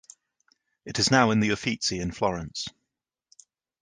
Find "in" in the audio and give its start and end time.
1.29-1.41, 1.99-2.11